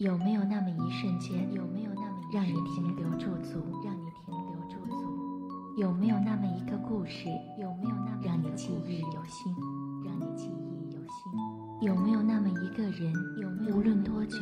[0.00, 5.76] 有没有那么一瞬间，有没有那么让你停留驻足，让你停留驻足？
[5.76, 9.54] 有没有那么一个故事，有没有那么让你记忆犹新，
[10.02, 11.86] 让你记忆犹新？
[11.86, 14.38] 有没有那么一个人，有没有无论多久，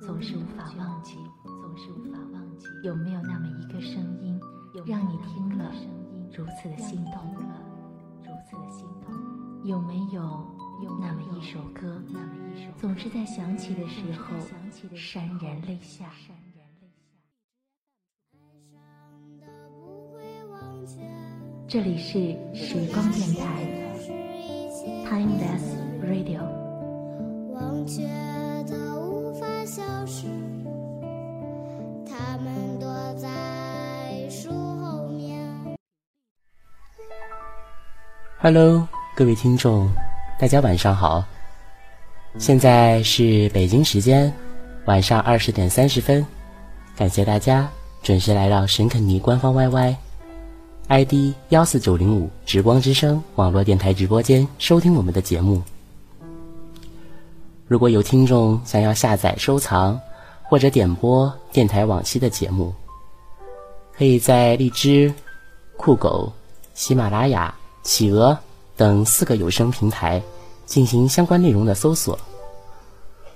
[0.00, 2.66] 总是无法忘记，总是无法忘记？
[2.82, 4.40] 有没有那么一个声音，
[4.86, 5.70] 让你听了
[6.34, 7.54] 如此的心动了，
[8.22, 9.14] 如此的心动？
[9.62, 10.49] 有没有？
[10.82, 12.02] 有那么一首歌，
[12.78, 14.34] 总是在想起的时候
[14.94, 16.10] 潸然泪下。
[21.68, 23.62] 这里是时光电台
[25.06, 25.62] ，Timeless
[26.02, 26.40] Radio。
[27.52, 28.02] 忘却
[28.64, 30.26] 的无法消失，
[32.06, 35.46] 他们躲在树后面。
[38.38, 39.86] Hello，各位听众。
[40.40, 41.22] 大家晚上好，
[42.38, 44.32] 现在是北京时间
[44.86, 46.26] 晚上二十点三十分，
[46.96, 47.68] 感谢大家
[48.02, 55.62] 准时来到神肯尼官方 YY，ID 幺四九零五直光之声网络电台直播间收听我们的节目。
[57.66, 60.00] 如果有听众想要下载收藏
[60.44, 62.72] 或者点播电台往期的节目，
[63.94, 65.12] 可以在荔枝、
[65.76, 66.32] 酷狗、
[66.72, 68.38] 喜马拉雅、企鹅。
[68.80, 70.22] 等四个有声平台
[70.64, 72.18] 进行相关内容的搜索。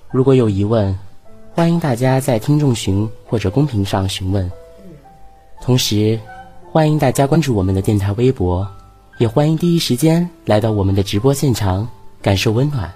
[0.09, 0.97] 如果有疑问，
[1.53, 4.51] 欢迎大家在听众群或者公屏上询问。
[5.61, 6.19] 同时，
[6.71, 8.67] 欢迎大家关注我们的电台微博，
[9.19, 11.87] 也欢迎第一时间来到我们的直播现场，
[12.23, 12.91] 感受温暖。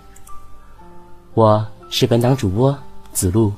[1.36, 2.76] 我是本档主播
[3.14, 3.54] 子路，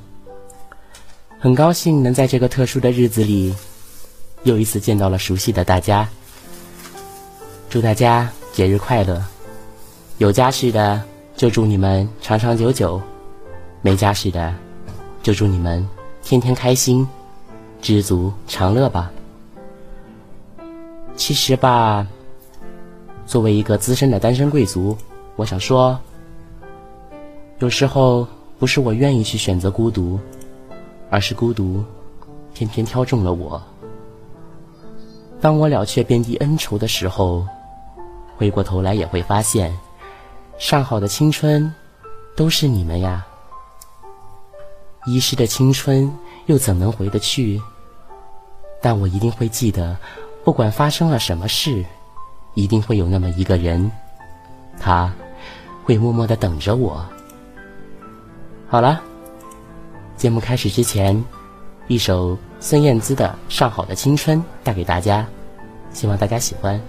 [1.40, 3.56] 很高兴能在这个特殊的日子里，
[4.44, 6.06] 又一次见到了熟悉的大家。
[7.70, 8.30] 祝大家！
[8.52, 9.24] 节日快乐！
[10.18, 11.02] 有家室的
[11.38, 13.02] 就祝你们长长久久，
[13.82, 14.54] 没家室的
[15.24, 15.88] 就祝你们
[16.22, 17.08] 天天开心，
[17.82, 19.10] 知足常乐吧。
[21.16, 22.06] 其实吧，
[23.26, 24.98] 作为一个资深的单身贵族，
[25.38, 25.98] 我想说，
[27.60, 28.28] 有时候
[28.60, 30.20] 不是我愿意去选择孤独，
[31.10, 31.82] 而是孤独
[32.54, 33.62] 偏偏挑中了我。
[35.40, 37.48] 当我了却遍地恩仇的时候。
[38.42, 39.72] 回过头来也会发现，
[40.58, 41.72] 上好的青春
[42.36, 43.24] 都是你们呀。
[45.06, 46.12] 遗失的青春
[46.48, 47.62] 又怎能回得去？
[48.82, 49.96] 但我一定会记得，
[50.44, 51.86] 不管发生了什么事，
[52.56, 53.92] 一定会有那么一个人，
[54.80, 55.14] 他
[55.84, 57.06] 会默默的等着我。
[58.68, 59.00] 好了，
[60.18, 61.24] 节目开始之前，
[61.88, 65.28] 一首孙燕姿的《上好的青春》带给大家，
[65.94, 66.82] 希望大家喜欢。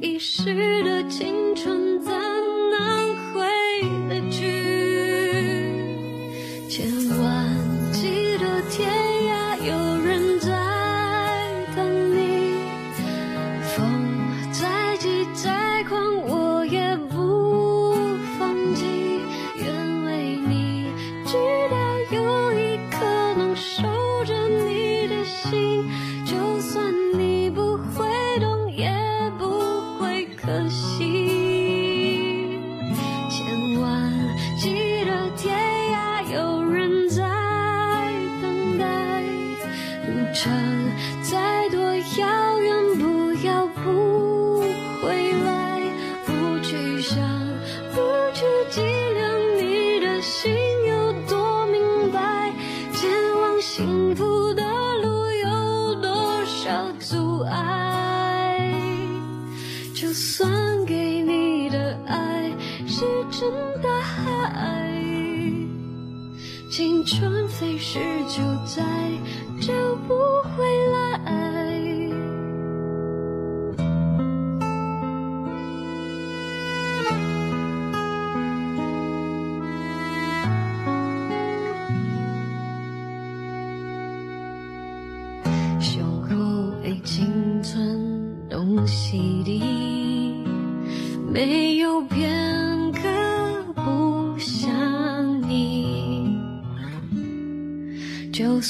[0.00, 2.19] 遗失的青春在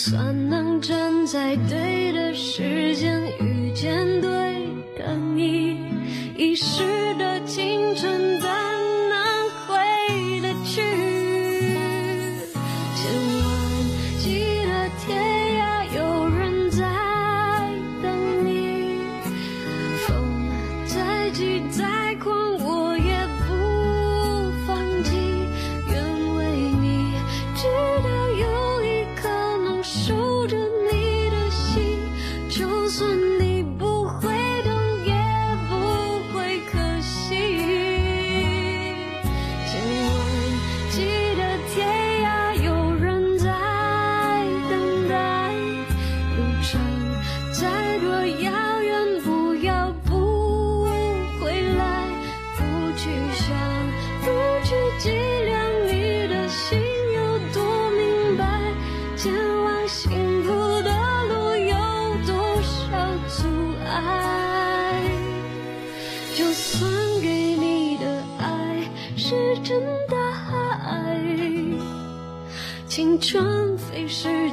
[0.03, 3.93] 算能站在对的时间遇见
[4.23, 4.31] 对
[4.97, 5.77] 的你，
[6.39, 6.90] 已是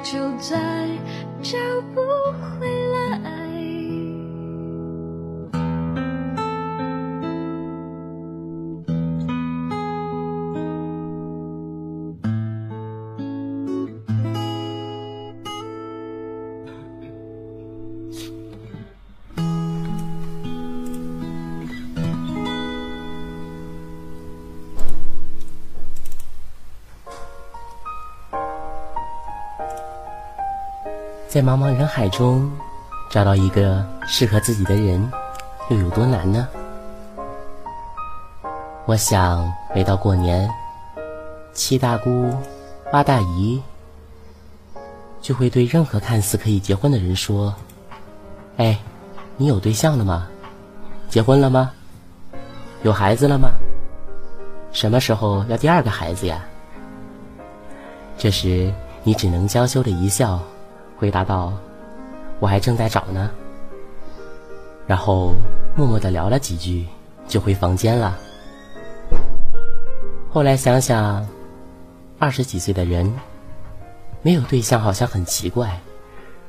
[0.09, 0.76] 就在
[31.37, 32.51] 在茫茫人海中
[33.11, 35.07] 找到一个适合自己的人，
[35.69, 36.47] 又有多难呢？
[38.87, 40.49] 我想，每到过年，
[41.53, 42.33] 七大姑
[42.91, 43.61] 八大姨
[45.21, 47.53] 就会对任何看似可以结婚的人说
[48.57, 48.75] ：“哎，
[49.35, 50.27] 你有对象了吗？
[51.07, 51.71] 结婚了吗？
[52.81, 53.49] 有孩子了吗？
[54.73, 56.43] 什么时候要第二个孩子呀？”
[58.17, 58.73] 这时，
[59.03, 60.41] 你只能娇羞的一笑。
[60.97, 61.53] 回答道
[62.39, 63.29] ：“我还正在找呢。”
[64.87, 65.33] 然后
[65.75, 66.85] 默默的聊了几句，
[67.27, 68.17] 就回房间了。
[70.29, 71.27] 后来想想，
[72.19, 73.13] 二十几岁的人
[74.21, 75.79] 没有对象好像很奇怪。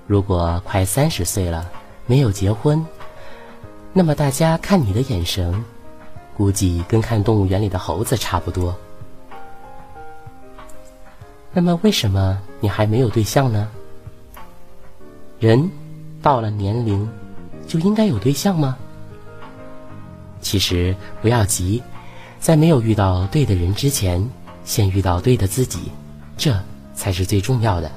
[0.07, 1.69] 如果快三十岁了
[2.07, 2.87] 没有结婚，
[3.93, 5.65] 那么大家看你的眼神，
[6.37, 8.75] 估计跟看动物园里的猴子差不多。
[11.53, 13.69] 那么为什么你还没有对象呢？
[15.41, 15.71] 人
[16.21, 17.09] 到了年龄，
[17.67, 18.77] 就应该有对象吗？
[20.41, 21.83] 其实不要急，
[22.41, 24.29] 在没有遇到对的人之前，
[24.65, 25.93] 先遇到对的自己，
[26.37, 26.57] 这
[26.95, 27.91] 才是最重要的。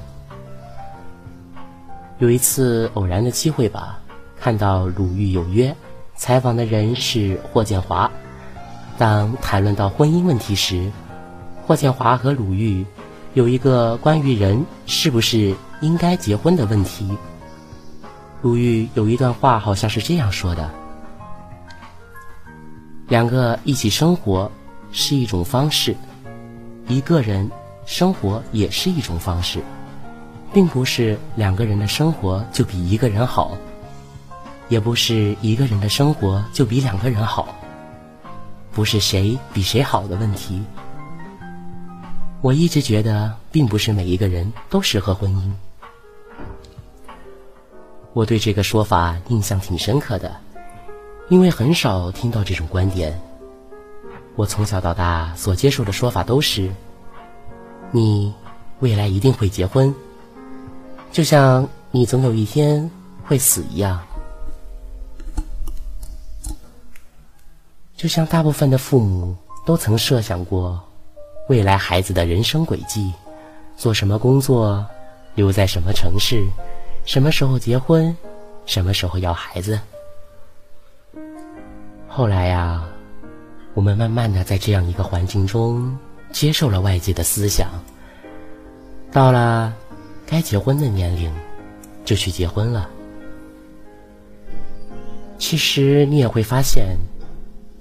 [2.18, 3.98] 有一次偶然的机会吧，
[4.38, 5.70] 看到《鲁豫有约》，
[6.14, 8.10] 采访的人是霍建华。
[8.98, 10.92] 当谈论到婚姻问题时，
[11.66, 12.86] 霍建华和鲁豫
[13.34, 17.08] 有一个关于人是不是应该结婚的问题。
[18.42, 20.68] 鲁豫有一段话，好像是这样说的
[23.06, 24.50] ：“两个一起生活
[24.90, 25.94] 是一种方式，
[26.88, 27.48] 一个人
[27.86, 29.62] 生活也是一种方式，
[30.52, 33.56] 并不是两个人的生活就比一个人好，
[34.68, 37.54] 也不是一个人的生活就比两个人好，
[38.72, 40.60] 不是谁比谁好的问题。
[42.40, 45.52] 我一直觉得，并不是每一个人都适合婚姻。”
[48.14, 50.34] 我对这个说法印象挺深刻的，
[51.28, 53.18] 因为很少听到这种观点。
[54.36, 56.70] 我从小到大所接受的说法都是：
[57.90, 58.32] 你
[58.80, 59.94] 未来一定会结婚，
[61.10, 62.90] 就像你总有一天
[63.24, 64.00] 会死一样。
[67.96, 70.80] 就像大部分的父母都曾设想过
[71.48, 73.12] 未来孩子的人生轨迹，
[73.76, 74.84] 做什么工作，
[75.34, 76.44] 留在什么城市。
[77.04, 78.16] 什么时候结婚？
[78.64, 79.78] 什么时候要孩子？
[82.06, 82.84] 后来呀，
[83.74, 85.98] 我们慢慢的在这样一个环境中
[86.30, 87.68] 接受了外界的思想，
[89.10, 89.74] 到了
[90.24, 91.32] 该结婚的年龄，
[92.04, 92.88] 就去结婚了。
[95.38, 96.96] 其实你也会发现，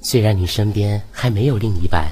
[0.01, 2.08] 虽然你身边还没有另一半，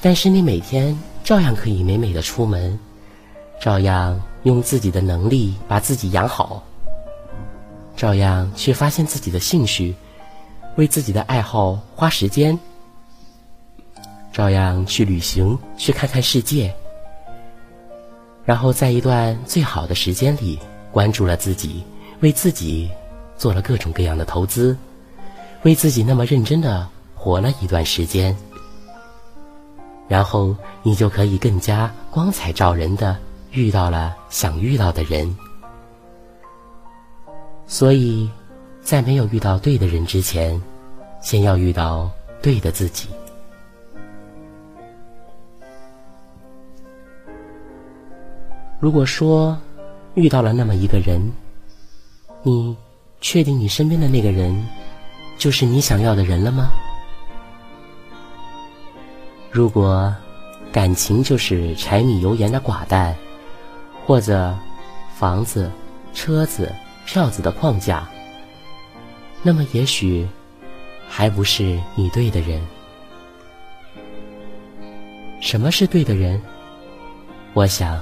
[0.00, 2.78] 但是你每天照样可以美美的出门，
[3.60, 6.62] 照样用自己的能力把自己养好，
[7.96, 9.92] 照样去发现自己的兴趣。
[10.76, 12.56] 为自己的爱好花时间，
[14.30, 16.72] 照样去旅行，去看看世界，
[18.44, 20.58] 然后在一段最好的时间里
[20.92, 21.82] 关注了自己，
[22.20, 22.88] 为自己
[23.36, 24.76] 做了各种各样的投资，
[25.62, 28.36] 为自己那么认真的活了一段时间，
[30.06, 33.16] 然后你就可以更加光彩照人的
[33.56, 35.36] 遇到了想遇到的人，
[37.66, 38.30] 所以。
[38.86, 40.62] 在没有遇到对的人之前，
[41.20, 42.08] 先要遇到
[42.40, 43.08] 对的自己。
[48.78, 49.58] 如果说
[50.14, 51.20] 遇到了那么一个人，
[52.44, 52.76] 你
[53.20, 54.56] 确定你身边的那个人
[55.36, 56.68] 就是你想要的人了吗？
[59.50, 60.14] 如果
[60.70, 63.12] 感情就是柴米油盐的寡淡，
[64.06, 64.56] 或者
[65.14, 65.70] 房子、
[66.14, 66.72] 车子、
[67.04, 68.08] 票子的框架。
[69.42, 70.26] 那么，也许
[71.08, 72.64] 还不是你对的人。
[75.40, 76.40] 什么是对的人？
[77.52, 78.00] 我想，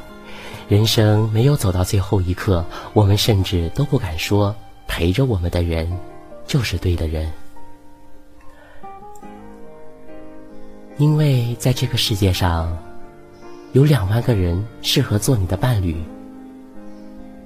[0.68, 4.54] 人生没有走到最后一刻，我们甚至都不敢说
[4.86, 5.90] 陪着我们的人
[6.46, 7.30] 就是对的人，
[10.96, 12.76] 因为在这个世界上，
[13.74, 15.96] 有两万个人适合做你的伴侣。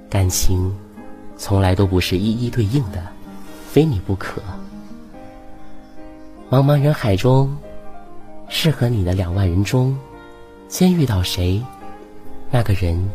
[0.09, 0.73] 感情
[1.35, 3.03] 从来都不是一一对应的。
[3.71, 4.41] 非你不可。
[6.49, 7.55] 茫茫人海中，
[8.47, 9.95] 适合你的两万人中，
[10.67, 11.63] 先遇到谁，
[12.49, 13.07] 那个人，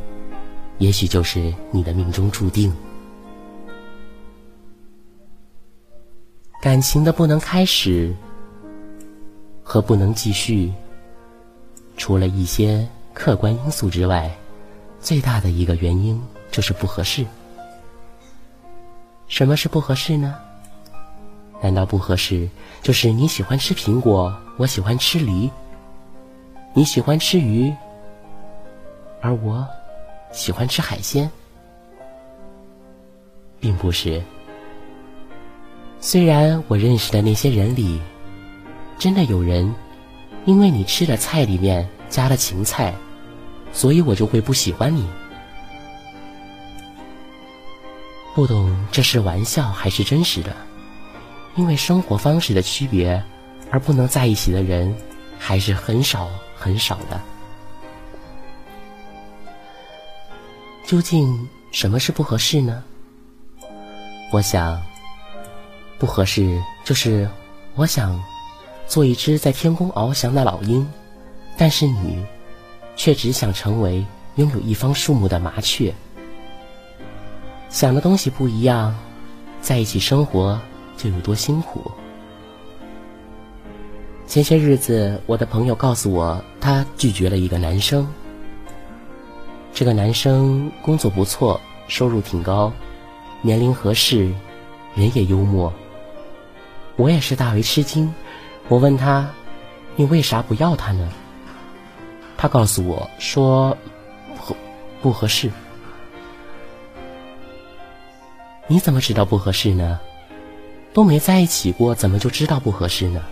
[0.78, 2.72] 也许就是你的命中注定。
[6.62, 8.14] 感情的不能开始
[9.60, 10.72] 和不能继续，
[11.96, 14.30] 除了一些客观因素之外，
[15.00, 17.24] 最大的一个原因就是不合适。
[19.28, 20.34] 什么是不合适呢？
[21.62, 22.46] 难道不合适？
[22.82, 25.48] 就是你喜欢吃苹果，我喜欢吃梨；
[26.74, 27.72] 你喜欢吃鱼，
[29.22, 29.66] 而我
[30.32, 31.30] 喜欢吃海鲜，
[33.60, 34.20] 并不是。
[36.00, 37.98] 虽然我认识的那些人里，
[38.98, 39.72] 真的有人
[40.44, 42.92] 因为你吃的菜里面加了芹菜，
[43.74, 45.06] 所以我就会不喜欢你。
[48.34, 50.56] 不懂这是玩笑还是真实的？
[51.56, 53.22] 因为生活方式的区别，
[53.70, 54.92] 而不能在一起的人，
[55.38, 57.20] 还是很少很少的。
[60.86, 62.82] 究竟什么是不合适呢？
[64.32, 64.82] 我想，
[65.98, 67.28] 不合适就是
[67.76, 68.20] 我想
[68.88, 70.84] 做一只在天空翱翔的老鹰，
[71.56, 72.24] 但是你
[72.96, 74.04] 却只想成为
[74.36, 75.92] 拥有一方树木的麻雀。
[77.68, 78.94] 想的东西不一样，
[79.60, 80.58] 在一起生活。
[80.96, 81.90] 就有多辛苦。
[84.28, 88.06] 前些日子，我的朋友告诉我，他拒绝了一个男生。
[89.72, 92.72] 这个男生工作不错，收入挺高，
[93.42, 94.32] 年龄合适，
[94.94, 95.72] 人也幽默。
[96.94, 98.14] 我也是大为吃惊。
[98.68, 99.28] 我问他
[99.96, 101.12] ：“你为啥不要他呢？”
[102.36, 103.76] 他告诉我说
[104.46, 104.56] ：“不
[105.00, 105.50] 不合适。”
[108.66, 110.00] 你怎么知道不合适呢？
[110.92, 113.22] 都没在一起过，怎么就知道不合适呢？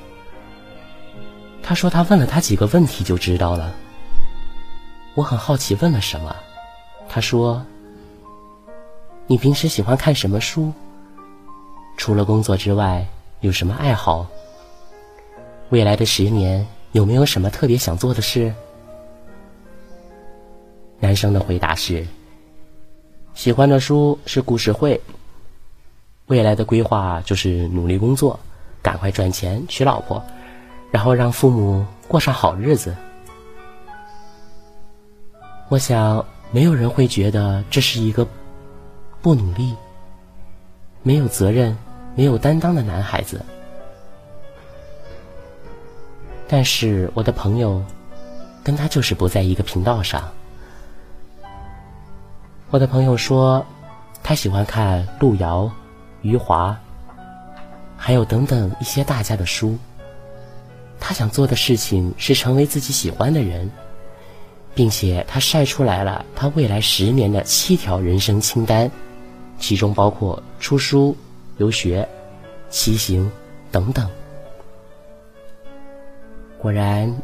[1.62, 3.72] 他说他问了他几个问题就知道了。
[5.14, 6.34] 我很好奇问了什么，
[7.08, 7.64] 他说
[9.28, 10.72] ：“你平时喜欢看什么书？
[11.96, 13.06] 除了工作之外，
[13.40, 14.26] 有什么爱好？
[15.70, 18.52] 未来的十年有没有什么特别想做的事？”
[21.02, 22.06] 男生的回答是：
[23.34, 24.98] 喜欢的书是故事会。
[26.26, 28.38] 未来的规划就是努力工作，
[28.80, 30.22] 赶快赚钱娶老婆，
[30.92, 32.94] 然后让父母过上好日子。
[35.68, 38.24] 我想，没有人会觉得这是一个
[39.20, 39.74] 不努力、
[41.02, 41.76] 没有责任、
[42.14, 43.44] 没有担当的男孩子。
[46.46, 47.84] 但是，我的朋友
[48.62, 50.32] 跟他就是不在一个频道上。
[52.72, 53.66] 我的朋友说，
[54.22, 55.70] 他喜欢看路遥。
[56.22, 56.74] 余华，
[57.98, 59.76] 还有等等一些大家的书，
[60.98, 63.70] 他想做的事情是成为自己喜欢的人，
[64.74, 68.90] 并且他晒出来了他未来十年的七条人生清单，
[69.58, 71.14] 其中包括出书、
[71.58, 72.08] 留学、
[72.70, 73.30] 骑行
[73.70, 74.08] 等等。
[76.56, 77.14] 果然，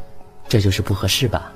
[0.47, 1.51] 这就是不合适吧？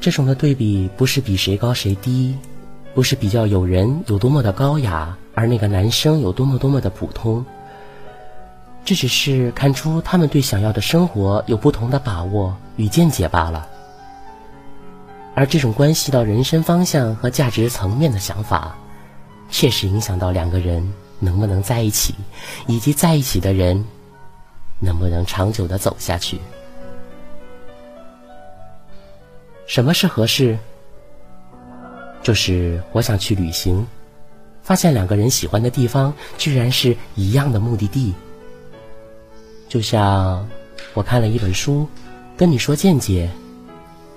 [0.00, 2.36] 这种的对比不是比谁高谁低，
[2.94, 7.44] 不是比较有人有多么的高雅，而那个男生有多么多么的普通。
[8.84, 13.68] 这只是看出他们对想要的生活有不同的把握与见解罢了。
[15.34, 18.76] 而这种关系到人生方向和价值层面的想法，
[19.50, 20.88] 确实影响到两个人
[21.18, 22.14] 能不能在一起，
[22.68, 23.84] 以及在一起的人
[24.78, 26.38] 能不能长久的走下去。
[29.66, 30.56] 什么是合适？
[32.22, 33.86] 就是我想去旅行，
[34.62, 38.14] 发现两个人喜欢的地方居然是一样的目的地。
[39.68, 40.48] 就像
[40.94, 41.86] 我看了一本书，
[42.36, 43.30] 跟你说见解，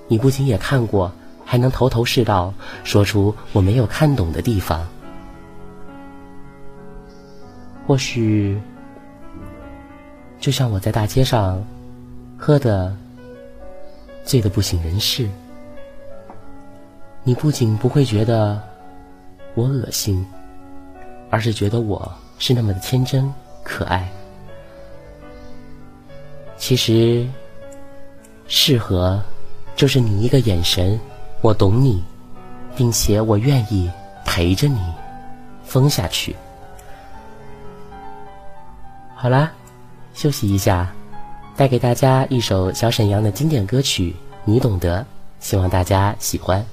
[0.08, 1.12] 你不仅也看过，
[1.44, 2.54] 还能头头是道
[2.84, 4.88] 说出我没有看懂的地方。
[7.86, 8.60] 或许，
[10.40, 11.64] 就像我在大街上
[12.38, 12.96] 喝的。
[14.30, 15.28] 醉得不省人事，
[17.24, 18.62] 你不仅不会觉得
[19.56, 20.24] 我恶心，
[21.32, 23.34] 而是觉得我是那么的天真
[23.64, 24.08] 可爱。
[26.60, 27.28] 其实，
[28.48, 29.20] 适合
[29.76, 31.00] 就是你一个眼神，
[31.42, 32.04] 我懂你，
[32.76, 33.92] 并且我愿意
[34.26, 34.80] 陪着你
[35.64, 36.36] 疯下去。
[39.16, 39.52] 好啦，
[40.14, 40.94] 休息一下。
[41.60, 45.06] 带给大家一首小沈阳的经典歌曲，你懂得，
[45.42, 46.66] 希望大家喜欢。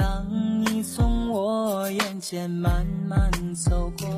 [0.00, 0.26] 当
[0.64, 4.08] 你从我眼前慢慢走过，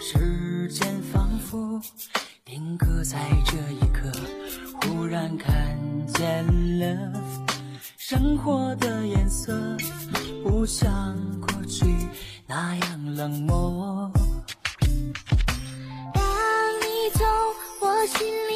[0.00, 1.80] 时间仿佛
[2.44, 3.16] 定格在
[3.46, 4.10] 这一刻。
[4.80, 6.44] 忽然看见
[6.80, 7.12] 了
[7.96, 9.56] 生活的颜色，
[10.42, 11.86] 不像过去
[12.48, 14.10] 那样冷漠。
[16.12, 16.22] 当
[16.80, 17.24] 你从
[17.80, 18.51] 我心里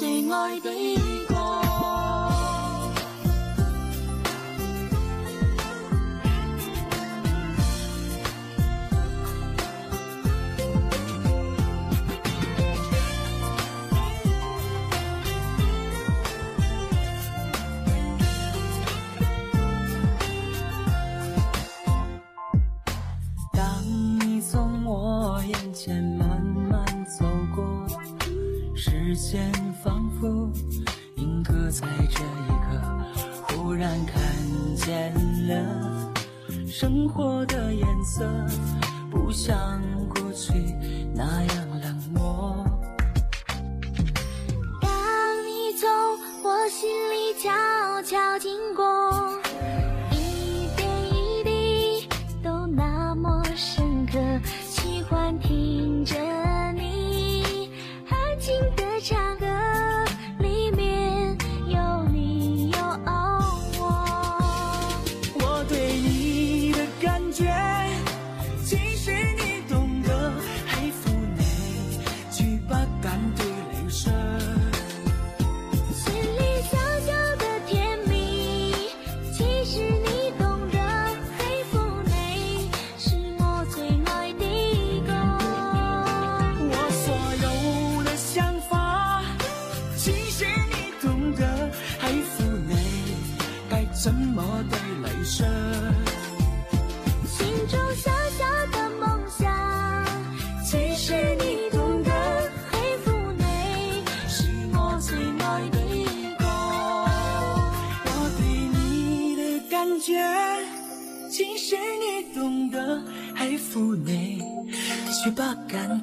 [0.00, 1.19] 最爱的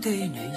[0.08, 0.57] 对你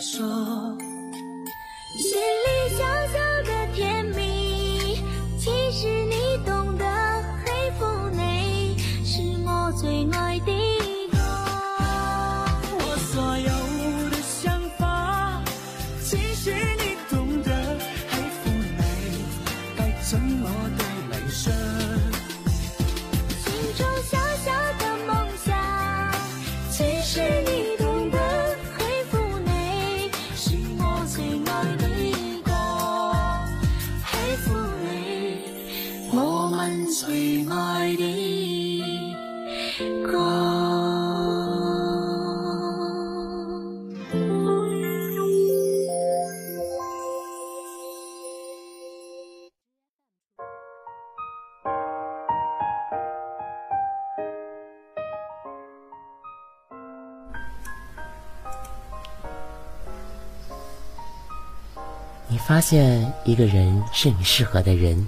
[62.51, 65.07] 发现一个人是你适合的人，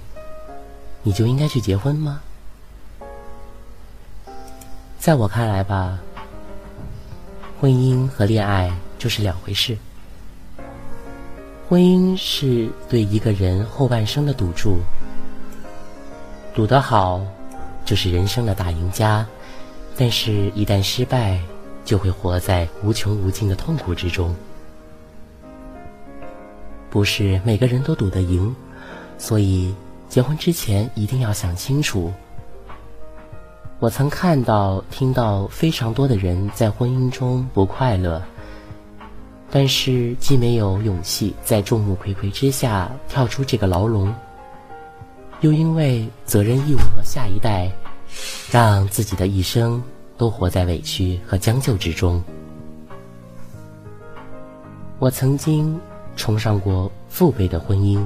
[1.01, 2.21] 你就应该去结婚吗？
[4.97, 5.99] 在我看来吧，
[7.59, 9.77] 婚姻和恋爱就是两回事。
[11.67, 14.77] 婚姻是对一个人后半生的赌注，
[16.55, 17.21] 赌得好
[17.83, 19.27] 就是人生的大赢家，
[19.97, 21.41] 但是一旦失败，
[21.83, 24.33] 就会活在无穷无尽的痛苦之中。
[26.93, 28.55] 不是每个人都赌得赢，
[29.17, 29.73] 所以
[30.09, 32.13] 结婚之前一定要想清楚。
[33.79, 38.21] 我曾看到、听到非常多的人在婚姻中不快乐，
[39.49, 44.13] 但是既没有勇气在众目睽睽之下跳出这个牢笼，
[45.41, 47.71] 又因为责任义务和下一代，
[48.51, 49.81] 让自己的一生
[50.15, 52.23] 都活在委屈和将就之中。
[54.99, 55.81] 我曾经。
[56.15, 58.05] 崇尚过父辈的婚姻，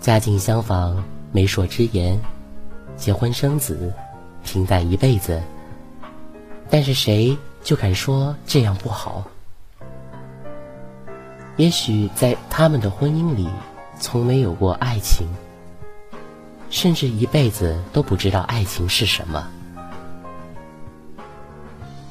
[0.00, 2.18] 家境相仿，媒妁之言，
[2.96, 3.92] 结婚生子，
[4.44, 5.42] 平淡一辈子。
[6.70, 9.24] 但是谁就敢说这样不好？
[11.56, 13.46] 也许在他们的婚姻里，
[14.00, 15.26] 从没有过爱情，
[16.70, 19.46] 甚至一辈子都不知道爱情是什么。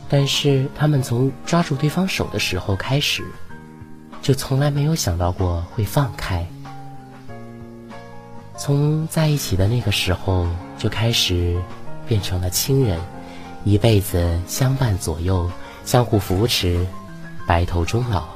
[0.08, 3.24] 但是他们从抓住对方手的时候开始。
[4.22, 6.46] 就从来没有想到过会放开，
[8.56, 11.60] 从在一起的那个时候就开始
[12.08, 13.00] 变成了亲人，
[13.66, 15.50] 一辈子相伴左右，
[15.86, 16.86] 相互扶持，
[17.48, 18.28] 白头终老。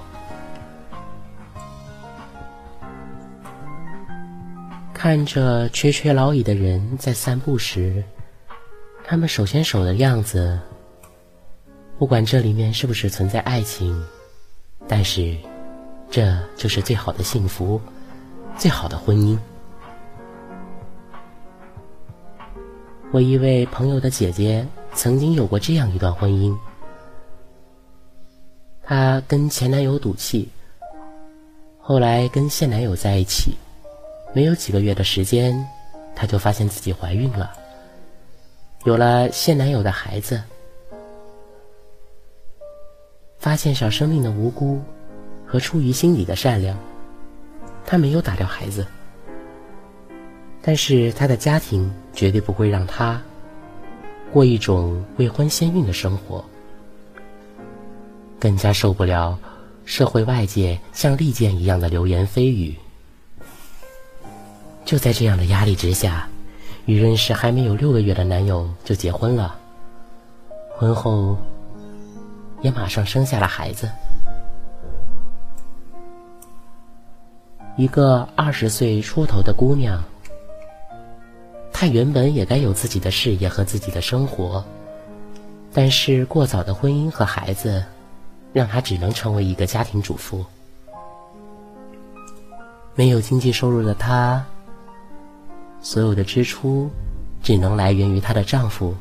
[4.92, 8.04] 看着垂垂老矣的人在散步时，
[9.06, 10.60] 他们手牵手的样子，
[12.00, 14.04] 不管这里面是不是存在爱情，
[14.88, 15.38] 但是。
[16.10, 17.80] 这就是最好的幸福，
[18.58, 19.38] 最好的婚姻。
[23.12, 26.58] 我一位朋友的姐姐曾经有过这样一段婚姻，
[28.84, 30.50] 她跟前男友赌气，
[31.80, 33.56] 后来跟现男友在一起，
[34.34, 35.54] 没有几个月的时间，
[36.16, 37.52] 她就发现自己怀孕了，
[38.84, 40.42] 有了现男友的孩子，
[43.38, 44.82] 发现小生命的无辜。
[45.56, 46.78] 和出于心底的善良，
[47.86, 48.86] 他没有打掉孩子，
[50.62, 53.22] 但是他的家庭绝对不会让他
[54.34, 56.44] 过一种未婚先孕的生活，
[58.38, 59.40] 更加受不了
[59.86, 62.76] 社会外界像利剑一样的流言蜚语。
[64.84, 66.28] 就在这样的压力之下，
[66.86, 69.58] 与认识还没有六个月的男友就结婚了，
[70.76, 71.38] 婚后
[72.62, 73.90] 也马上生下了孩子。
[77.78, 80.02] 一个二十岁出头的姑娘，
[81.74, 84.64] 她原本也该有自己的事业和自己的生活，
[85.74, 87.84] 但是过早的婚姻和孩子，
[88.54, 90.46] 让她只能成为一个家庭主妇。
[92.96, 94.42] 没有经济收入的她，
[95.82, 96.90] 所有的支出
[97.44, 98.96] 只能来源于她的丈夫。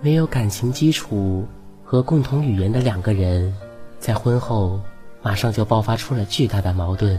[0.00, 1.46] 没有感情基础
[1.84, 3.54] 和共同语言的两个人，
[4.00, 4.80] 在婚后。
[5.24, 7.18] 马上就爆发出了巨大的矛盾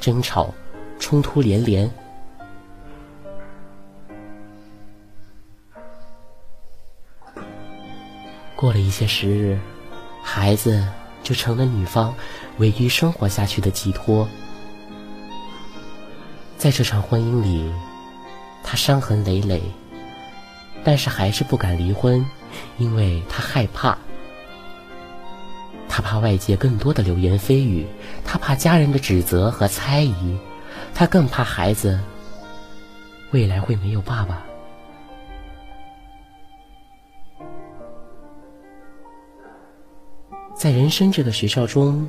[0.00, 0.52] 争吵
[0.98, 1.88] 冲突连连。
[8.56, 9.56] 过了一些时日
[10.20, 10.84] 孩子
[11.22, 12.12] 就成了女方
[12.56, 14.28] 唯一生活下去的寄托。
[16.56, 17.72] 在这场婚姻里
[18.64, 19.62] 她伤痕累累
[20.82, 22.26] 但是还是不敢离婚
[22.78, 23.96] 因为她害怕
[25.98, 27.84] 他怕外界更多的流言蜚语，
[28.24, 30.38] 他怕家人的指责和猜疑，
[30.94, 31.98] 他更怕孩子
[33.32, 34.44] 未来会没有爸爸。
[40.54, 42.06] 在人生这个学校中，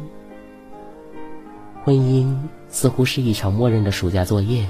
[1.84, 2.32] 婚姻
[2.70, 4.64] 似乎是一场默认的暑假作业。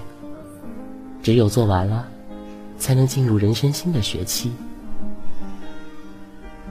[1.21, 2.07] 只有做完了，
[2.77, 4.49] 才能进入人生新的学期。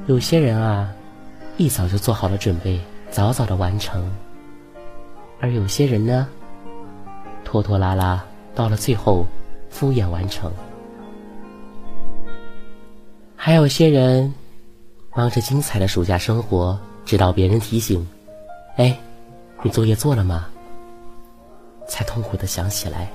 [0.07, 0.91] 有些人啊，
[1.59, 4.01] 一早就做好了准备，早早的完成；
[5.41, 6.29] 而有些人呢，
[7.45, 9.27] 拖拖拉拉，到了最后，
[9.69, 10.53] 敷衍完成。
[13.35, 14.33] 还有些人，
[15.17, 16.79] 忙着精彩的暑假生活。
[17.05, 18.07] 直到别人提醒
[18.77, 18.97] ：“哎，
[19.63, 20.47] 你作业做了吗？”
[21.89, 23.11] 才痛苦的想起来。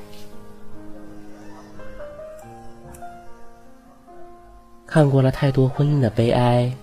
[4.86, 6.75] 看过了太多婚姻的悲哀，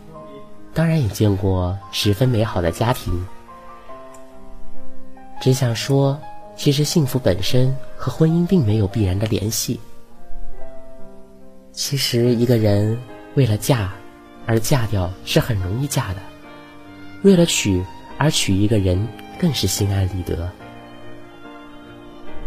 [0.73, 3.27] 当然也见过十分美好的家庭。
[5.41, 6.19] 只想说，
[6.57, 9.81] 其实幸福本身和婚姻并没有必然的联系。
[11.73, 12.99] 其实一个人
[13.37, 13.93] 为了嫁
[14.47, 16.17] 而嫁掉是很容易嫁的。
[17.23, 17.83] 为了娶
[18.19, 19.07] 而娶一个人，
[19.39, 20.51] 更是心安理得。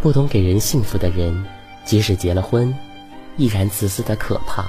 [0.02, 1.46] 不懂给人幸福的人，
[1.86, 2.74] 即使结了婚，
[3.38, 4.64] 依然自私的可怕；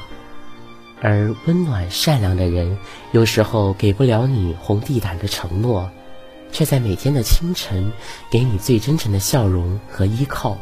[1.00, 2.78] 而温暖善良的人，
[3.12, 5.90] 有时候给不了你红地毯的承诺，
[6.50, 7.92] 却在每天的清晨，
[8.30, 10.57] 给你最真诚的笑容和依靠。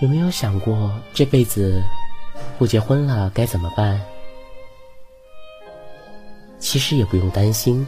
[0.00, 1.82] 有没有想过这辈子？
[2.58, 4.00] 不结婚了该怎么办？
[6.58, 7.86] 其实也不用担心。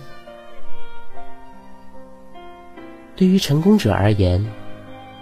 [3.16, 4.44] 对于成功者而言，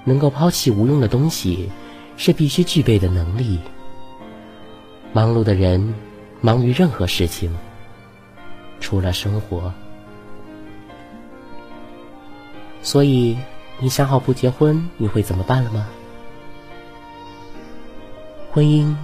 [0.04, 1.70] 能够抛弃无用的东西
[2.16, 3.58] 是必须具备的能力。
[5.12, 5.94] 忙碌的人
[6.40, 7.50] 忙于任何事情，
[8.80, 9.72] 除了生活。
[12.82, 13.36] 所以，
[13.78, 15.86] 你想好不结婚你会怎么办了吗？
[18.50, 18.94] 婚姻。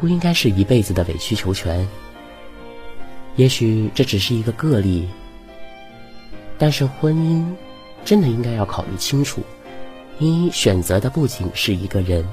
[0.00, 1.84] 不应该是一辈子的委曲求全。
[3.34, 5.08] 也许这只是一个个例，
[6.56, 7.44] 但是婚姻
[8.04, 9.42] 真的应该要考虑清楚。
[10.18, 12.26] 你选择的不仅是一个人，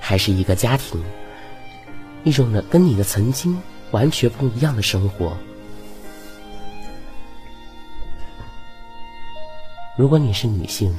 [0.00, 1.00] 还是一个家庭，
[2.24, 3.56] 一种的跟你的曾经
[3.92, 5.36] 完全不一样的生活。
[9.96, 10.94] 如果你是女性，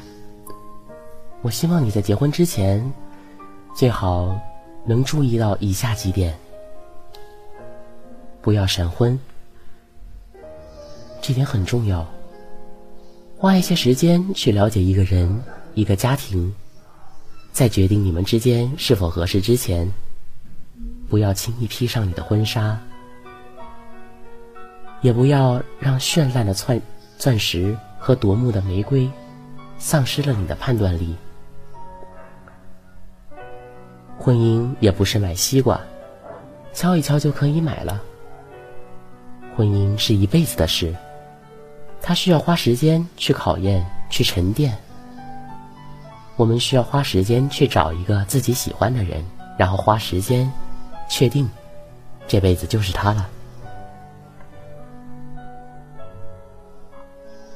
[1.42, 2.92] 我希望你在结婚之前，
[3.76, 4.40] 最好。
[4.86, 6.36] 能注意到以下几点：
[8.42, 9.20] 不要闪婚，
[11.22, 12.08] 这点很重要。
[13.38, 15.44] 花一些时间去了解一个人、
[15.76, 16.54] 一个家庭，
[17.52, 19.90] 在决定你们之间是否合适之前，
[21.08, 22.78] 不要轻易披上你的婚纱，
[25.02, 26.82] 也不要让绚烂的钻
[27.18, 29.10] 钻石和夺目的玫瑰
[29.78, 31.16] 丧失了你的判断力。
[34.18, 35.80] 婚姻也不是买西瓜，
[36.74, 38.02] 敲一敲就可以买了。
[39.56, 40.94] 婚姻是一辈子的事，
[42.02, 44.78] 它需要花时间去考验、去沉淀。
[46.40, 49.22] 我们需要花时间去找一个自己喜欢的人，
[49.58, 50.50] 然后花时间
[51.10, 51.46] 确定
[52.30, 53.30] 这辈子就是他了。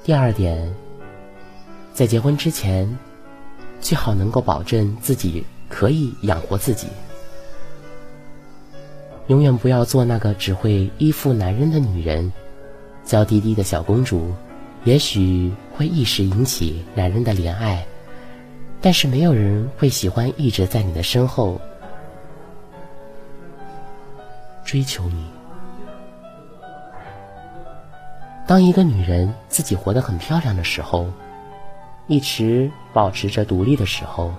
[0.04, 0.70] 第二点，
[1.94, 2.86] 在结婚之前，
[3.80, 5.46] 最好能够保证自己。
[5.70, 6.86] 可以养活自己，
[9.26, 12.32] 永远不要做那个只会依附男人的女人，
[13.04, 14.32] 娇滴滴的小公主，
[14.84, 17.84] 也许会一时引起男人的怜爱，
[18.84, 21.58] 但是没有人会喜欢一直在你的身后
[24.66, 25.26] 追求你。
[28.46, 31.08] 当一个女人自己活得很漂亮的时候，
[32.08, 34.34] 一直保持着独立的时候。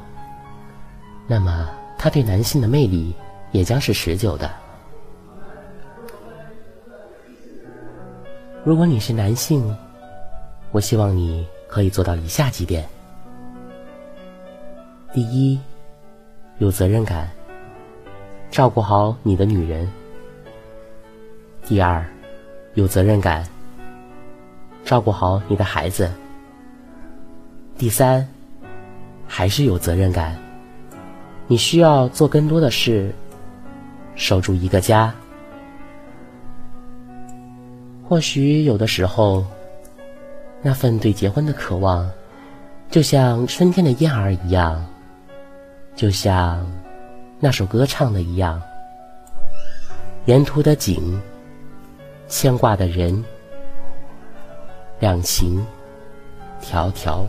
[1.26, 3.14] 那么，她对男性的魅力
[3.50, 4.50] 也将是持久的。
[8.62, 9.74] 如果你是男性，
[10.70, 12.86] 我希望你可以做到以下几点：
[15.14, 15.56] 第一，
[16.58, 17.30] 有责任感，
[18.50, 19.86] 照顾好你的女人；
[21.64, 22.04] 第二，
[22.74, 23.46] 有责任感，
[24.84, 26.08] 照顾好你的孩子；
[27.78, 28.26] 第三，
[29.28, 30.36] 还是有责任感。
[31.46, 33.14] 你需要做更多的事，
[34.16, 35.14] 守住一个家。
[38.02, 39.44] 或许有的时候，
[40.60, 42.10] 那份对结婚的渴望，
[42.90, 44.84] 就像春天的燕儿一样，
[45.94, 46.66] 就像
[47.38, 48.60] 那首歌唱的一样，
[50.26, 51.20] 沿途的景，
[52.26, 53.24] 牵挂的人，
[54.98, 55.64] 两情
[56.60, 57.24] 迢迢。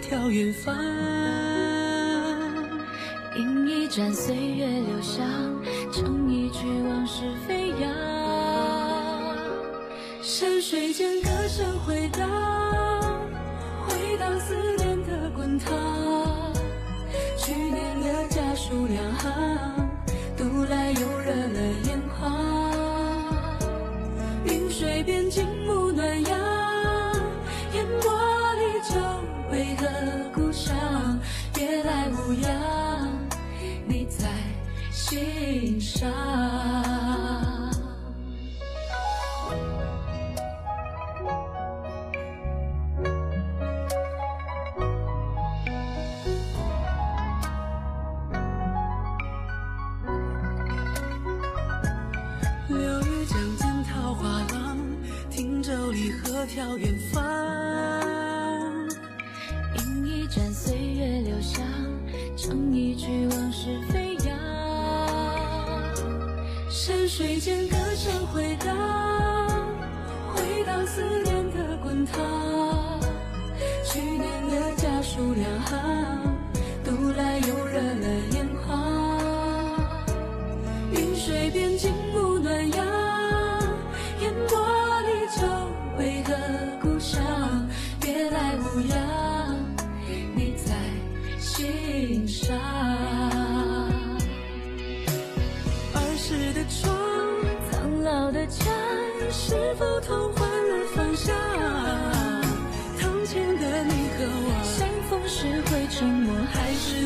[0.00, 0.74] 眺远方。
[3.36, 5.24] 饮一盏岁月留香，
[5.92, 7.90] 唱一曲往事飞扬。
[10.22, 12.28] 山水间歌声回荡，
[13.86, 15.72] 回荡思念的滚烫。
[17.36, 19.88] 去年的家书两行，
[20.36, 22.20] 读来又热了眼眶。
[24.44, 26.29] 云水边静沐暖阳，
[36.00, 36.49] 伤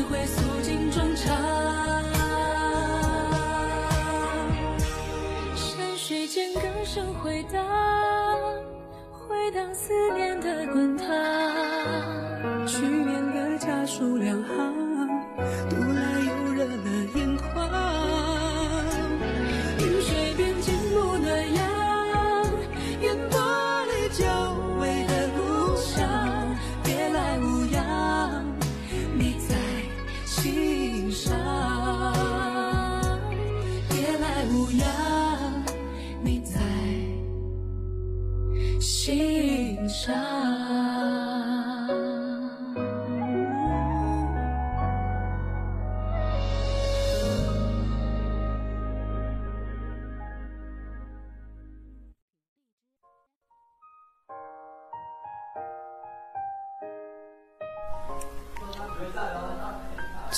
[0.09, 1.35] 会诉尽衷肠？
[5.55, 7.63] 山水间歌声回荡，
[9.11, 11.07] 回荡思念的滚烫。
[12.67, 14.53] 去年的家书两行，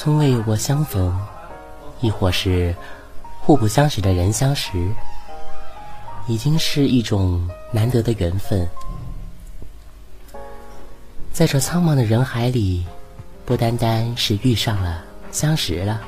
[0.08, 1.14] 从未有过相逢，
[2.00, 2.74] 亦或是
[3.42, 4.72] 互不相识的人相识，
[6.28, 8.66] 已经是一种难得的缘分。
[11.34, 12.86] 在这苍茫的人海里，
[13.46, 16.00] 不单单是遇上了、相识了，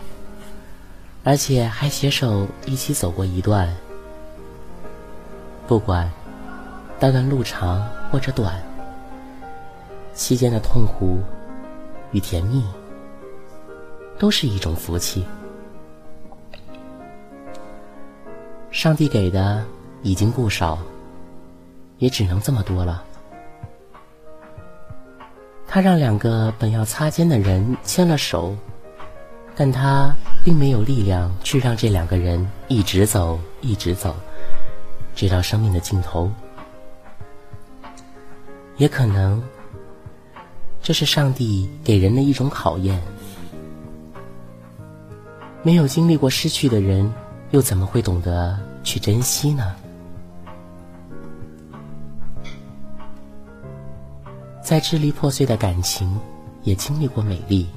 [1.25, 3.67] 而且还携手一起走过一段。
[5.67, 6.09] 不管
[7.01, 8.63] 那段路长或者短，
[10.15, 11.19] 期间的痛苦
[12.13, 12.63] 与甜蜜。
[14.19, 15.25] 都是一种福气。
[18.69, 19.65] 上帝给的
[20.03, 20.77] 已经不少，
[21.97, 23.03] 也只能这么多了。
[25.65, 28.55] 他让两个本要擦肩的人牵了手，
[29.55, 30.13] 但他
[30.43, 34.15] 并没有力量去让这两个人一直走，一直走，
[35.15, 36.29] 直到生命的尽头。
[38.77, 39.43] 也可能，
[40.81, 43.01] 这是上帝给人的一种考验。
[45.61, 47.11] 没有经历过失去的人，
[47.51, 49.75] 又怎么会懂得去珍惜呢？
[54.63, 56.17] 再支离破碎的感情，
[56.63, 57.67] 也经历过美丽。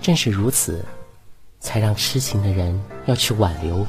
[0.00, 0.84] 正是如此，
[1.60, 3.86] 才让痴情的人要去挽留。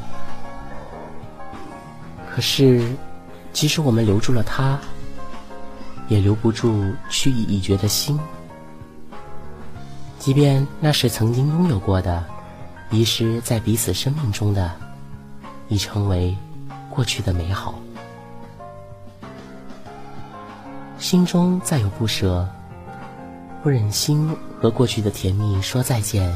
[2.30, 2.88] 可是，
[3.53, 4.80] 即使我们留住了他，
[6.09, 8.19] 也留不住去意已决的心。
[10.19, 12.23] 即便那是曾经拥有过的，
[12.89, 14.71] 遗失在彼此生命中的，
[15.67, 16.35] 已成为
[16.89, 17.75] 过去的美好。
[20.97, 22.47] 心中再有不舍，
[23.61, 26.33] 不忍心和过去的甜蜜说再见，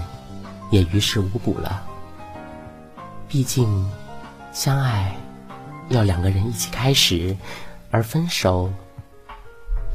[0.70, 1.84] 也于事无补了。
[3.28, 3.90] 毕竟，
[4.52, 5.16] 相爱
[5.90, 7.36] 要两个人一起开始，
[7.90, 8.70] 而分手，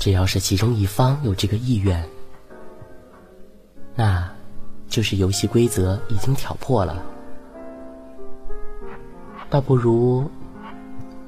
[0.01, 2.03] 只要是其中一方有这个意愿，
[3.95, 4.27] 那
[4.89, 7.03] 就是游戏规则已经挑破了。
[9.49, 10.31] 倒不如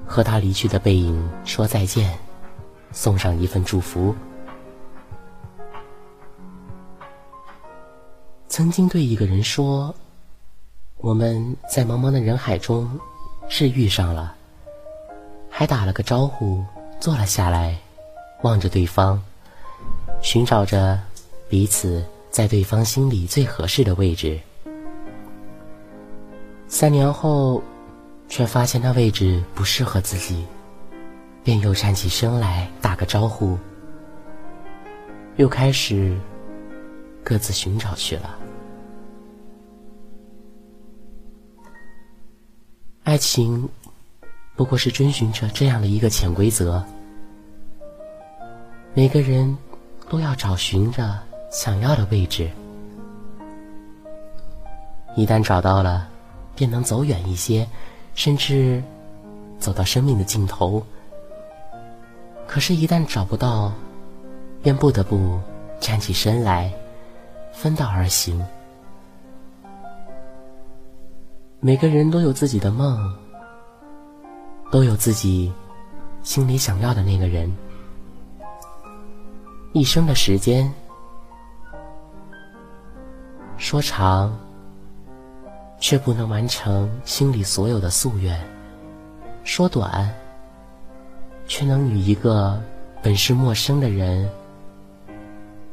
[0.07, 2.19] 和他离去的背影说再见。
[2.91, 4.15] 送上一份祝福。
[8.49, 9.95] 曾经对一个人说
[10.97, 12.99] ：“我们在茫茫的人海中
[13.47, 14.35] 是遇上了，
[15.51, 16.65] 还打了个招呼，
[16.99, 17.79] 坐了下来，
[18.43, 19.23] 望着对方，
[20.23, 20.99] 寻找着
[21.47, 22.03] 彼此
[22.39, 24.39] 在对方心里最合适的位置。
[26.69, 27.61] 三年后，
[28.29, 30.47] 却发现那位置不适合自己。”
[31.43, 33.59] 便又站起身来打个招呼，
[35.35, 36.17] 又开始
[37.25, 38.39] 各自寻找去了。
[43.03, 43.69] 爱情
[44.55, 46.85] 不过是遵循着这样的一个潜规则：
[48.95, 49.59] 每个人
[50.09, 51.19] 都要找寻着
[51.51, 52.51] 想要的位置，
[55.17, 56.07] 一旦找到了，
[56.55, 57.67] 便能走远一些，
[58.15, 58.83] 甚至
[59.59, 60.83] 走到生命的尽头。
[62.47, 63.73] 可是，一旦找不到，
[64.63, 65.41] 便不得不
[65.81, 66.71] 站起身来，
[67.53, 68.45] 分道而行。
[71.61, 73.13] 每个人都有自己的梦，
[74.71, 75.53] 都有自己
[76.23, 77.51] 心里想要的那个人。
[79.73, 80.73] 一生的时间，
[83.59, 84.35] 说长，
[85.79, 88.35] 却不能完成心里所有的夙愿；
[89.45, 90.11] 说短。
[91.51, 92.63] 却能与一个
[93.03, 94.31] 本是陌生的人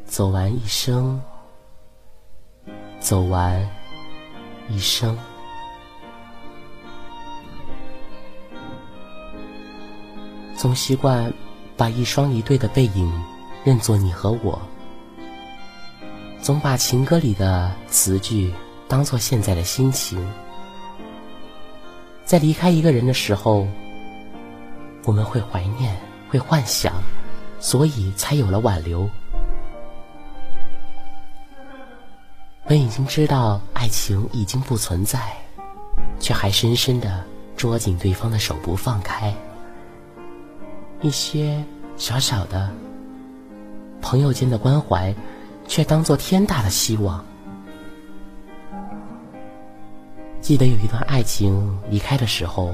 [0.05, 1.21] 走完一生，
[2.97, 3.61] 走完
[4.69, 5.17] 一生。
[10.55, 11.31] 总习惯
[11.75, 13.11] 把一双一对的背影
[13.65, 14.57] 认作你和我，
[16.45, 18.53] 总把情歌里的词句
[18.87, 20.23] 当做现在的心情，
[22.23, 23.67] 在离开一个人的时候。
[25.05, 25.95] 我们会怀念，
[26.29, 26.93] 会幻想，
[27.59, 29.09] 所以才有了挽留。
[32.67, 35.35] 本已经知道爱情已经不存在，
[36.19, 37.23] 却还深深的
[37.57, 39.33] 捉紧对方的手不放开。
[41.01, 41.63] 一些
[41.97, 42.69] 小小的
[43.99, 45.13] 朋友间的关怀，
[45.68, 47.24] 却当做天大的希望。
[50.41, 52.74] 记得有一段爱情离开的时候。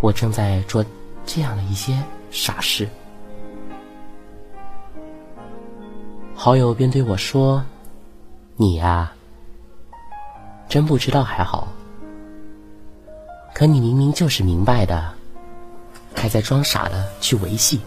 [0.00, 0.84] 我正在做
[1.24, 1.98] 这样的一些
[2.30, 2.86] 傻事，
[6.34, 7.64] 好友便对我说
[8.56, 9.10] ：“你呀，
[10.68, 11.68] 真不知道还好。
[13.54, 15.10] 可你明明就是明白的，
[16.14, 17.80] 还在装傻的去维系。”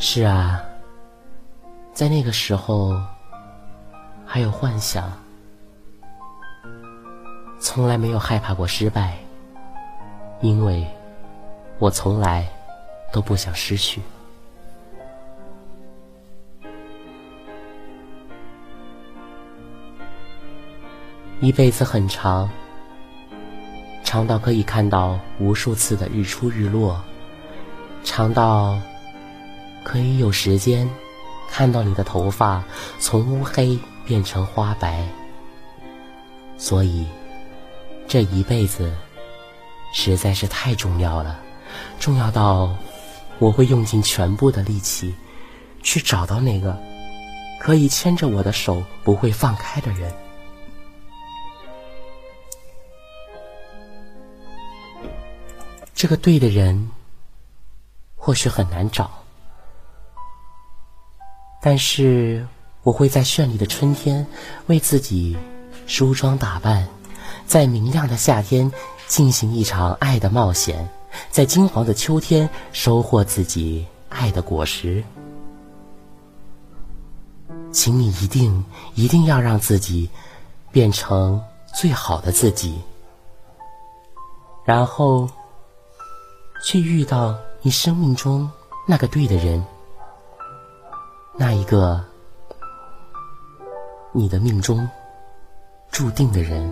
[0.00, 0.60] 是啊，
[2.00, 2.98] 在那个时候
[4.24, 5.12] 还有幻想，
[7.60, 9.18] 从来没有害怕过失败。
[10.40, 10.86] 因为，
[11.78, 12.48] 我从来
[13.12, 14.00] 都不想失去。
[21.42, 22.48] 一辈子很长，
[24.02, 26.98] 长到可以看到无数次的日出日落，
[28.02, 28.80] 长到
[29.84, 30.88] 可以有时间
[31.50, 32.64] 看到你的头发
[32.98, 35.06] 从乌黑变成花白。
[36.56, 37.06] 所以，
[38.06, 38.92] 这一辈子。
[39.92, 41.40] 实在是太重要了，
[41.98, 42.76] 重要到
[43.40, 45.12] 我会用尽全部的力气
[45.82, 46.80] 去找到那个
[47.58, 50.14] 可以牵着我的手不会放开的人。
[55.92, 56.88] 这个对的人
[58.14, 59.19] 或许很难找，
[61.60, 62.46] 但是
[62.82, 64.26] 我会在绚丽的春天
[64.66, 65.36] 为自己
[65.86, 66.88] 梳妆打扮，
[67.46, 68.70] 在明亮的夏天
[69.06, 70.88] 进行一场爱的冒险，
[71.30, 75.04] 在金黄的秋天收获自己爱的果实。
[77.72, 80.08] 请你一定一定要让自己
[80.72, 81.40] 变成
[81.74, 82.80] 最好的自己，
[84.64, 85.28] 然后
[86.64, 88.50] 去遇到你生命中
[88.86, 89.64] 那个对的人，
[91.42, 92.04] 那一个
[94.12, 94.86] 你的命中
[95.90, 96.70] 注定的人。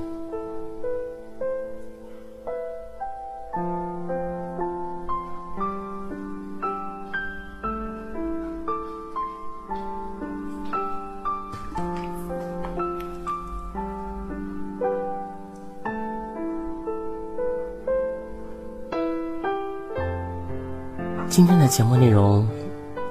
[21.27, 22.47] 今天的节目内容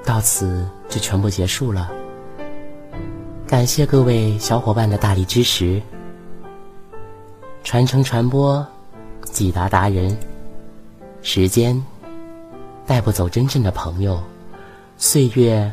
[0.04, 1.90] 到此就全部结束了，
[3.46, 5.80] 感谢各位小伙伴的大力支持。
[7.62, 8.66] 传承传播，
[9.24, 10.16] 几达达人，
[11.22, 11.84] 时间
[12.86, 14.22] 带不走真正的朋友，
[14.96, 15.70] 岁月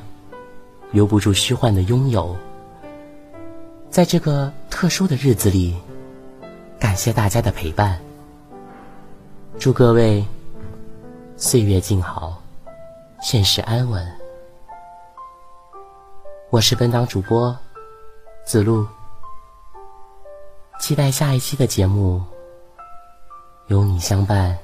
[0.92, 2.36] 留不住虚幻的拥有。
[3.90, 5.76] 在这个特殊的日子里，
[6.78, 8.00] 感谢大家的陪伴，
[9.58, 10.26] 祝各位。
[11.38, 12.42] 岁月静好，
[13.22, 14.25] 现实安稳。
[16.52, 17.58] 我是本档主播
[18.46, 18.88] 子路，
[20.80, 22.24] 期待下一期的节目
[23.68, 24.58] 有你相伴。